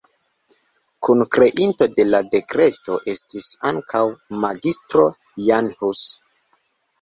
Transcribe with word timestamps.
Kunkreinto 1.07 1.87
de 1.99 2.05
la 2.13 2.21
dekreto 2.35 2.95
estis 3.13 3.51
ankaŭ 3.73 4.03
Magistro 4.47 5.05
Jan 5.51 5.71
Hus. 5.83 6.03